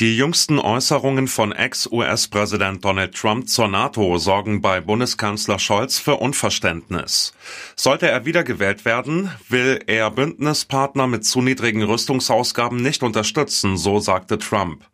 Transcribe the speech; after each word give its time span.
Die 0.00 0.16
jüngsten 0.16 0.58
Äußerungen 0.58 1.28
von 1.28 1.52
Ex-US-Präsident 1.52 2.82
Donald 2.82 3.14
Trump 3.14 3.50
zur 3.50 3.68
NATO 3.68 4.16
sorgen 4.16 4.62
bei 4.62 4.80
Bundeskanzler 4.80 5.58
Scholz 5.58 5.98
für 5.98 6.16
Unverständnis. 6.16 7.34
Sollte 7.76 8.08
er 8.08 8.24
wiedergewählt 8.24 8.86
werden, 8.86 9.30
will 9.50 9.78
er 9.86 10.10
Bündnispartner 10.10 11.06
mit 11.06 11.26
zu 11.26 11.42
niedrigen 11.42 11.82
Rüstungsausgaben 11.82 12.80
nicht 12.80 13.02
unterstützen, 13.02 13.76
so 13.76 14.00
sagte 14.00 14.38
Trump. 14.38 14.86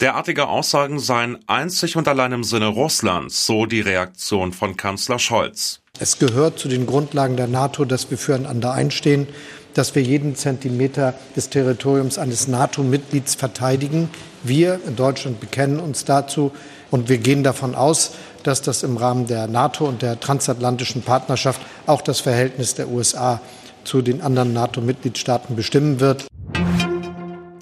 Derartige 0.00 0.46
Aussagen 0.46 1.00
seien 1.00 1.40
einzig 1.48 1.96
und 1.96 2.06
allein 2.06 2.30
im 2.30 2.44
Sinne 2.44 2.68
Russlands, 2.68 3.44
so 3.44 3.66
die 3.66 3.80
Reaktion 3.80 4.52
von 4.52 4.76
Kanzler 4.76 5.18
Scholz. 5.18 5.80
Es 5.98 6.20
gehört 6.20 6.60
zu 6.60 6.68
den 6.68 6.86
Grundlagen 6.86 7.36
der 7.36 7.48
NATO, 7.48 7.84
dass 7.84 8.12
wir 8.12 8.16
füreinander 8.16 8.72
einstehen, 8.72 9.26
dass 9.74 9.94
wir 9.94 10.02
jeden 10.02 10.36
Zentimeter 10.36 11.14
des 11.36 11.48
Territoriums 11.48 12.18
eines 12.18 12.48
NATO-Mitglieds 12.48 13.34
verteidigen. 13.34 14.10
Wir 14.42 14.80
in 14.86 14.96
Deutschland 14.96 15.40
bekennen 15.40 15.80
uns 15.80 16.04
dazu 16.04 16.52
und 16.90 17.08
wir 17.08 17.18
gehen 17.18 17.42
davon 17.42 17.74
aus, 17.74 18.12
dass 18.42 18.62
das 18.62 18.82
im 18.82 18.96
Rahmen 18.96 19.26
der 19.26 19.46
NATO 19.46 19.86
und 19.86 20.02
der 20.02 20.20
transatlantischen 20.20 21.02
Partnerschaft 21.02 21.60
auch 21.86 22.02
das 22.02 22.20
Verhältnis 22.20 22.74
der 22.74 22.88
USA 22.88 23.40
zu 23.84 24.02
den 24.02 24.20
anderen 24.20 24.52
NATO-Mitgliedstaaten 24.52 25.56
bestimmen 25.56 26.00
wird. 26.00 26.26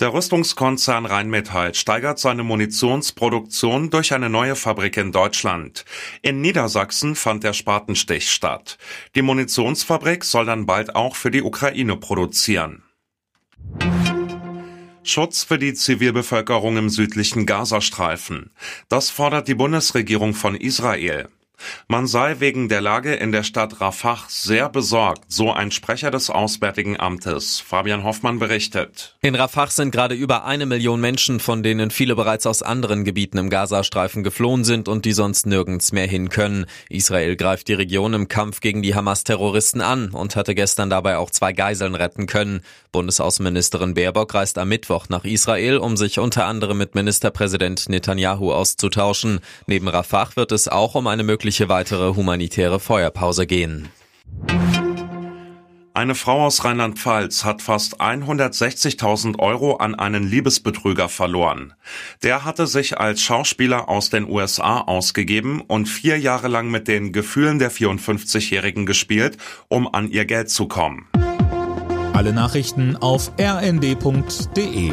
Der 0.00 0.14
Rüstungskonzern 0.14 1.04
Rheinmetall 1.04 1.74
steigert 1.74 2.18
seine 2.18 2.42
Munitionsproduktion 2.42 3.90
durch 3.90 4.14
eine 4.14 4.30
neue 4.30 4.56
Fabrik 4.56 4.96
in 4.96 5.12
Deutschland. 5.12 5.84
In 6.22 6.40
Niedersachsen 6.40 7.14
fand 7.14 7.44
der 7.44 7.52
Spatenstich 7.52 8.30
statt. 8.30 8.78
Die 9.14 9.20
Munitionsfabrik 9.20 10.24
soll 10.24 10.46
dann 10.46 10.64
bald 10.64 10.96
auch 10.96 11.16
für 11.16 11.30
die 11.30 11.42
Ukraine 11.42 11.96
produzieren. 11.96 12.82
Schutz 15.02 15.44
für 15.44 15.58
die 15.58 15.74
Zivilbevölkerung 15.74 16.78
im 16.78 16.88
südlichen 16.88 17.44
Gazastreifen. 17.44 18.52
Das 18.88 19.10
fordert 19.10 19.48
die 19.48 19.54
Bundesregierung 19.54 20.32
von 20.32 20.54
Israel. 20.54 21.28
Man 21.88 22.06
sei 22.06 22.40
wegen 22.40 22.68
der 22.68 22.80
Lage 22.80 23.14
in 23.14 23.32
der 23.32 23.42
Stadt 23.42 23.80
Rafah 23.80 24.24
sehr 24.28 24.68
besorgt, 24.68 25.24
so 25.28 25.52
ein 25.52 25.70
Sprecher 25.70 26.10
des 26.10 26.30
Auswärtigen 26.30 26.98
Amtes. 26.98 27.60
Fabian 27.60 28.04
Hoffmann 28.04 28.38
berichtet. 28.38 29.16
In 29.20 29.34
Rafah 29.34 29.68
sind 29.68 29.90
gerade 29.90 30.14
über 30.14 30.44
eine 30.44 30.66
Million 30.66 31.00
Menschen, 31.00 31.40
von 31.40 31.62
denen 31.62 31.90
viele 31.90 32.16
bereits 32.16 32.46
aus 32.46 32.62
anderen 32.62 33.04
Gebieten 33.04 33.38
im 33.38 33.50
Gazastreifen 33.50 34.22
geflohen 34.22 34.64
sind 34.64 34.88
und 34.88 35.04
die 35.04 35.12
sonst 35.12 35.46
nirgends 35.46 35.92
mehr 35.92 36.06
hin 36.06 36.28
können. 36.28 36.66
Israel 36.88 37.36
greift 37.36 37.68
die 37.68 37.74
Region 37.74 38.14
im 38.14 38.28
Kampf 38.28 38.60
gegen 38.60 38.82
die 38.82 38.94
Hamas-Terroristen 38.94 39.80
an 39.80 40.10
und 40.10 40.36
hatte 40.36 40.54
gestern 40.54 40.90
dabei 40.90 41.18
auch 41.18 41.30
zwei 41.30 41.52
Geiseln 41.52 41.94
retten 41.94 42.26
können. 42.26 42.62
Bundesaußenministerin 42.92 43.94
Baerbock 43.94 44.34
reist 44.34 44.58
am 44.58 44.68
Mittwoch 44.68 45.08
nach 45.08 45.24
Israel, 45.24 45.78
um 45.78 45.96
sich 45.96 46.18
unter 46.18 46.46
anderem 46.46 46.78
mit 46.78 46.94
Ministerpräsident 46.94 47.88
Netanyahu 47.88 48.52
auszutauschen. 48.52 49.40
Neben 49.66 49.88
Rafah 49.88 50.30
wird 50.34 50.52
es 50.52 50.68
auch 50.68 50.94
um 50.94 51.06
eine 51.06 51.22
mögliche 51.22 51.49
mögliche 51.50 51.68
weitere 51.68 52.14
humanitäre 52.14 52.78
Feuerpause 52.78 53.44
gehen. 53.44 53.88
Eine 55.94 56.14
Frau 56.14 56.46
aus 56.46 56.64
Rheinland-Pfalz 56.64 57.44
hat 57.44 57.60
fast 57.60 58.00
160.000 58.00 59.40
Euro 59.40 59.74
an 59.74 59.96
einen 59.96 60.30
Liebesbetrüger 60.30 61.08
verloren. 61.08 61.72
Der 62.22 62.44
hatte 62.44 62.68
sich 62.68 62.98
als 62.98 63.20
Schauspieler 63.20 63.88
aus 63.88 64.10
den 64.10 64.30
USA 64.30 64.82
ausgegeben 64.82 65.60
und 65.60 65.86
vier 65.86 66.20
Jahre 66.20 66.46
lang 66.46 66.70
mit 66.70 66.86
den 66.86 67.12
Gefühlen 67.12 67.58
der 67.58 67.72
54-Jährigen 67.72 68.86
gespielt, 68.86 69.36
um 69.66 69.92
an 69.92 70.08
ihr 70.08 70.26
Geld 70.26 70.50
zu 70.50 70.68
kommen. 70.68 71.08
Alle 72.12 72.32
Nachrichten 72.32 72.96
auf 72.96 73.32
rnd.de 73.40 74.92